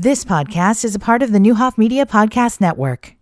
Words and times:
This 0.00 0.24
podcast 0.24 0.84
is 0.84 0.94
a 0.94 1.00
part 1.00 1.24
of 1.24 1.32
the 1.32 1.40
Neuhoff 1.40 1.76
Media 1.76 2.06
Podcast 2.06 2.60
Network. 2.60 3.16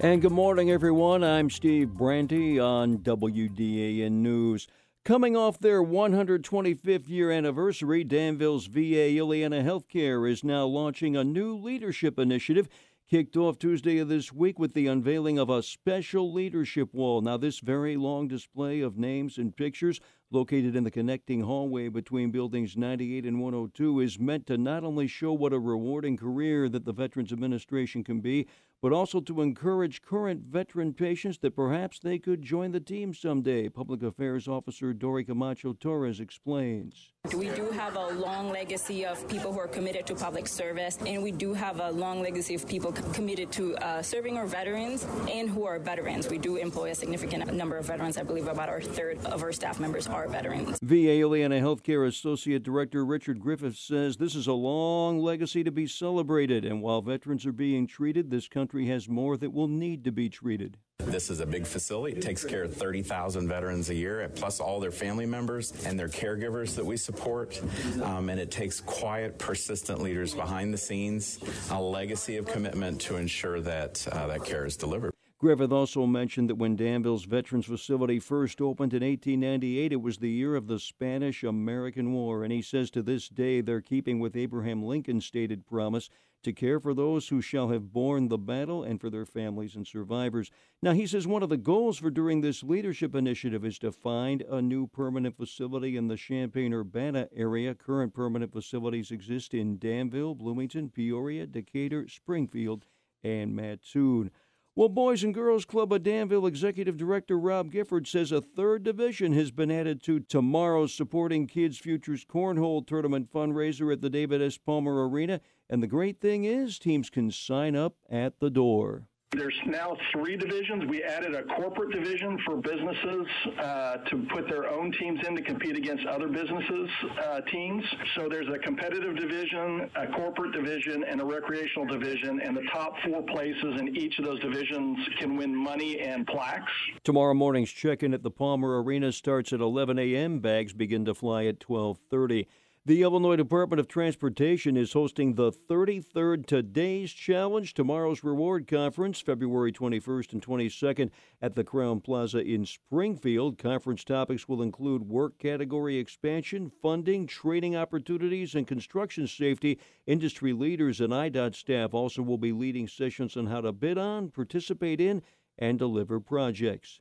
And 0.00 0.20
good 0.20 0.32
morning, 0.32 0.72
everyone. 0.72 1.22
I'm 1.22 1.48
Steve 1.48 1.90
Brandy 1.90 2.58
on 2.58 2.98
WDAN 2.98 4.10
News. 4.10 4.66
Coming 5.04 5.36
off 5.36 5.60
their 5.60 5.84
125th 5.84 7.08
year 7.08 7.30
anniversary, 7.30 8.02
Danville's 8.02 8.66
VA 8.66 9.14
Illiana 9.14 9.62
Healthcare 9.62 10.28
is 10.28 10.42
now 10.42 10.66
launching 10.66 11.14
a 11.14 11.22
new 11.22 11.56
leadership 11.56 12.18
initiative 12.18 12.68
kicked 13.08 13.36
off 13.36 13.56
Tuesday 13.56 13.98
of 13.98 14.08
this 14.08 14.32
week 14.32 14.58
with 14.58 14.74
the 14.74 14.88
unveiling 14.88 15.38
of 15.38 15.48
a 15.48 15.62
special 15.62 16.32
leadership 16.32 16.92
wall. 16.92 17.20
Now, 17.20 17.36
this 17.36 17.60
very 17.60 17.96
long 17.96 18.26
display 18.26 18.80
of 18.80 18.98
names 18.98 19.38
and 19.38 19.56
pictures 19.56 20.00
located 20.30 20.74
in 20.74 20.84
the 20.84 20.90
connecting 20.90 21.42
hallway 21.42 21.88
between 21.88 22.30
buildings 22.30 22.76
98 22.76 23.24
and 23.24 23.40
102 23.40 24.00
is 24.00 24.18
meant 24.18 24.46
to 24.46 24.58
not 24.58 24.84
only 24.84 25.06
show 25.06 25.32
what 25.32 25.52
a 25.52 25.58
rewarding 25.58 26.16
career 26.16 26.68
that 26.68 26.84
the 26.84 26.92
Veterans 26.92 27.32
Administration 27.32 28.02
can 28.02 28.20
be, 28.20 28.46
but 28.82 28.92
also 28.92 29.20
to 29.20 29.40
encourage 29.40 30.02
current 30.02 30.42
veteran 30.42 30.92
patients 30.92 31.38
that 31.38 31.56
perhaps 31.56 31.98
they 31.98 32.18
could 32.18 32.42
join 32.42 32.72
the 32.72 32.80
team 32.80 33.14
someday. 33.14 33.68
Public 33.68 34.02
Affairs 34.02 34.46
Officer 34.46 34.92
Dori 34.92 35.24
Camacho 35.24 35.72
Torres 35.72 36.20
explains. 36.20 37.12
We 37.34 37.48
do 37.48 37.70
have 37.70 37.96
a 37.96 38.08
long 38.14 38.50
legacy 38.50 39.04
of 39.04 39.26
people 39.28 39.52
who 39.52 39.58
are 39.58 39.66
committed 39.66 40.06
to 40.06 40.14
public 40.14 40.46
service, 40.46 40.98
and 41.04 41.22
we 41.22 41.32
do 41.32 41.54
have 41.54 41.80
a 41.80 41.90
long 41.90 42.22
legacy 42.22 42.54
of 42.54 42.68
people 42.68 42.92
committed 42.92 43.50
to 43.52 43.74
uh, 43.78 44.02
serving 44.02 44.36
our 44.36 44.46
veterans 44.46 45.04
and 45.28 45.50
who 45.50 45.64
are 45.64 45.78
veterans. 45.78 46.28
We 46.28 46.38
do 46.38 46.56
employ 46.56 46.90
a 46.90 46.94
significant 46.94 47.52
number 47.52 47.78
of 47.78 47.86
veterans. 47.86 48.16
I 48.16 48.22
believe 48.22 48.46
about 48.46 48.68
our 48.68 48.80
third 48.80 49.18
of 49.24 49.42
our 49.42 49.52
staff 49.52 49.80
members 49.80 50.06
are 50.16 50.28
veterans. 50.28 50.78
VA 50.80 51.20
Illiana 51.20 51.60
Healthcare 51.60 52.06
Associate 52.06 52.62
Director 52.62 53.04
Richard 53.04 53.38
Griffith 53.38 53.76
says 53.76 54.16
this 54.16 54.34
is 54.34 54.46
a 54.46 54.54
long 54.54 55.18
legacy 55.18 55.62
to 55.62 55.70
be 55.70 55.86
celebrated, 55.86 56.64
and 56.64 56.80
while 56.80 57.02
veterans 57.02 57.44
are 57.44 57.52
being 57.52 57.86
treated, 57.86 58.30
this 58.30 58.48
country 58.48 58.86
has 58.86 59.10
more 59.10 59.36
that 59.36 59.52
will 59.52 59.68
need 59.68 60.04
to 60.04 60.12
be 60.12 60.30
treated. 60.30 60.78
This 61.00 61.28
is 61.28 61.40
a 61.40 61.46
big 61.46 61.66
facility. 61.66 62.16
It 62.16 62.22
takes 62.22 62.44
care 62.44 62.62
of 62.64 62.74
30,000 62.74 63.46
veterans 63.46 63.90
a 63.90 63.94
year, 63.94 64.26
plus 64.34 64.58
all 64.58 64.80
their 64.80 64.90
family 64.90 65.26
members 65.26 65.84
and 65.84 65.98
their 65.98 66.08
caregivers 66.08 66.74
that 66.76 66.84
we 66.84 66.96
support. 66.96 67.60
Um, 68.02 68.30
and 68.30 68.40
it 68.40 68.50
takes 68.50 68.80
quiet, 68.80 69.38
persistent 69.38 70.00
leaders 70.00 70.34
behind 70.34 70.72
the 70.72 70.78
scenes, 70.78 71.38
a 71.70 71.80
legacy 71.80 72.38
of 72.38 72.46
commitment 72.46 73.02
to 73.02 73.16
ensure 73.16 73.60
that 73.60 74.06
uh, 74.10 74.28
that 74.28 74.44
care 74.44 74.64
is 74.64 74.78
delivered. 74.78 75.12
Griffith 75.38 75.70
also 75.70 76.06
mentioned 76.06 76.48
that 76.48 76.54
when 76.54 76.76
Danville's 76.76 77.26
Veterans 77.26 77.66
Facility 77.66 78.18
first 78.18 78.60
opened 78.62 78.94
in 78.94 79.02
1898, 79.02 79.92
it 79.92 79.96
was 79.96 80.16
the 80.16 80.30
year 80.30 80.56
of 80.56 80.66
the 80.66 80.78
Spanish 80.78 81.44
American 81.44 82.14
War. 82.14 82.42
And 82.42 82.50
he 82.50 82.62
says 82.62 82.90
to 82.92 83.02
this 83.02 83.28
day 83.28 83.60
they're 83.60 83.82
keeping 83.82 84.18
with 84.18 84.34
Abraham 84.34 84.82
Lincoln's 84.82 85.26
stated 85.26 85.66
promise 85.66 86.08
to 86.42 86.54
care 86.54 86.80
for 86.80 86.94
those 86.94 87.28
who 87.28 87.42
shall 87.42 87.68
have 87.68 87.92
borne 87.92 88.28
the 88.28 88.38
battle 88.38 88.82
and 88.82 88.98
for 88.98 89.10
their 89.10 89.26
families 89.26 89.76
and 89.76 89.86
survivors. 89.86 90.50
Now, 90.80 90.92
he 90.92 91.06
says 91.06 91.26
one 91.26 91.42
of 91.42 91.48
the 91.50 91.56
goals 91.58 91.98
for 91.98 92.10
during 92.10 92.40
this 92.40 92.62
leadership 92.62 93.14
initiative 93.14 93.64
is 93.64 93.78
to 93.80 93.92
find 93.92 94.40
a 94.42 94.62
new 94.62 94.86
permanent 94.86 95.36
facility 95.36 95.98
in 95.98 96.08
the 96.08 96.16
Champaign 96.16 96.72
Urbana 96.72 97.28
area. 97.34 97.74
Current 97.74 98.14
permanent 98.14 98.52
facilities 98.52 99.10
exist 99.10 99.52
in 99.52 99.78
Danville, 99.78 100.34
Bloomington, 100.34 100.88
Peoria, 100.88 101.46
Decatur, 101.46 102.08
Springfield, 102.08 102.86
and 103.22 103.54
Mattoon. 103.54 104.30
Well, 104.78 104.90
Boys 104.90 105.24
and 105.24 105.32
Girls 105.32 105.64
Club 105.64 105.90
of 105.90 106.02
Danville 106.02 106.46
Executive 106.46 106.98
Director 106.98 107.38
Rob 107.38 107.72
Gifford 107.72 108.06
says 108.06 108.30
a 108.30 108.42
third 108.42 108.82
division 108.82 109.32
has 109.32 109.50
been 109.50 109.70
added 109.70 110.02
to 110.02 110.20
tomorrow's 110.20 110.92
Supporting 110.92 111.46
Kids 111.46 111.78
Futures 111.78 112.26
Cornhole 112.26 112.86
Tournament 112.86 113.32
fundraiser 113.32 113.90
at 113.90 114.02
the 114.02 114.10
David 114.10 114.42
S. 114.42 114.58
Palmer 114.58 115.08
Arena. 115.08 115.40
And 115.70 115.82
the 115.82 115.86
great 115.86 116.20
thing 116.20 116.44
is, 116.44 116.78
teams 116.78 117.08
can 117.08 117.30
sign 117.30 117.74
up 117.74 117.94
at 118.10 118.38
the 118.38 118.50
door. 118.50 119.08
There's 119.32 119.54
now 119.66 119.96
three 120.12 120.36
divisions. 120.36 120.84
We 120.88 121.02
added 121.02 121.34
a 121.34 121.42
corporate 121.42 121.90
division 121.92 122.38
for 122.46 122.56
businesses 122.56 123.26
uh, 123.58 123.96
to 124.08 124.26
put 124.32 124.48
their 124.48 124.70
own 124.70 124.92
teams 124.92 125.20
in 125.26 125.34
to 125.34 125.42
compete 125.42 125.76
against 125.76 126.06
other 126.06 126.28
businesses' 126.28 126.88
uh, 127.22 127.40
teams. 127.52 127.84
So 128.14 128.28
there's 128.30 128.48
a 128.48 128.58
competitive 128.58 129.16
division, 129.16 129.90
a 129.96 130.06
corporate 130.06 130.52
division, 130.52 131.04
and 131.04 131.20
a 131.20 131.24
recreational 131.24 131.86
division. 131.86 132.40
And 132.40 132.56
the 132.56 132.62
top 132.72 132.94
four 133.04 133.22
places 133.22 133.80
in 133.80 133.96
each 133.96 134.18
of 134.18 134.24
those 134.24 134.40
divisions 134.40 134.96
can 135.18 135.36
win 135.36 135.54
money 135.54 135.98
and 136.00 136.24
plaques. 136.26 136.72
Tomorrow 137.02 137.34
morning's 137.34 137.70
check-in 137.70 138.14
at 138.14 138.22
the 138.22 138.30
Palmer 138.30 138.80
Arena 138.80 139.10
starts 139.10 139.52
at 139.52 139.60
11 139.60 139.98
a.m. 139.98 140.38
Bags 140.38 140.72
begin 140.72 141.04
to 141.04 141.14
fly 141.14 141.46
at 141.46 141.58
12:30. 141.58 142.46
The 142.86 143.02
Illinois 143.02 143.34
Department 143.34 143.80
of 143.80 143.88
Transportation 143.88 144.76
is 144.76 144.92
hosting 144.92 145.34
the 145.34 145.50
33rd 145.50 146.46
Today's 146.46 147.12
Challenge, 147.12 147.74
tomorrow's 147.74 148.22
reward 148.22 148.68
conference, 148.68 149.20
February 149.20 149.72
21st 149.72 150.34
and 150.34 150.40
22nd 150.46 151.10
at 151.42 151.56
the 151.56 151.64
Crowne 151.64 152.00
Plaza 152.00 152.38
in 152.38 152.64
Springfield. 152.64 153.58
Conference 153.58 154.04
topics 154.04 154.46
will 154.46 154.62
include 154.62 155.02
work 155.02 155.36
category 155.36 155.96
expansion, 155.96 156.70
funding, 156.80 157.26
training 157.26 157.74
opportunities, 157.74 158.54
and 158.54 158.68
construction 158.68 159.26
safety. 159.26 159.80
Industry 160.06 160.52
leaders 160.52 161.00
and 161.00 161.12
IDOT 161.12 161.56
staff 161.56 161.92
also 161.92 162.22
will 162.22 162.38
be 162.38 162.52
leading 162.52 162.86
sessions 162.86 163.36
on 163.36 163.46
how 163.46 163.62
to 163.62 163.72
bid 163.72 163.98
on, 163.98 164.30
participate 164.30 165.00
in, 165.00 165.22
and 165.58 165.76
deliver 165.76 166.20
projects. 166.20 167.00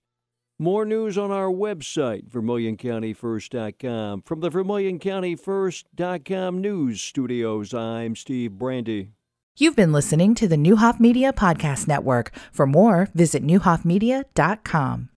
More 0.57 0.85
news 0.85 1.17
on 1.17 1.31
our 1.31 1.49
website, 1.49 2.29
VermilionCountyFirst.com. 2.29 4.21
From 4.21 4.39
the 4.39 4.49
VermilionCountyFirst.com 4.49 6.61
news 6.61 7.01
studios, 7.01 7.73
I'm 7.73 8.15
Steve 8.15 8.53
Brandy. 8.53 9.09
You've 9.57 9.75
been 9.75 9.91
listening 9.91 10.33
to 10.35 10.47
the 10.47 10.55
Neuhoff 10.55 10.97
Media 10.97 11.33
Podcast 11.33 11.89
Network. 11.89 12.31
For 12.53 12.65
more, 12.65 13.09
visit 13.13 13.45
neuhoffmedia.com. 13.45 15.09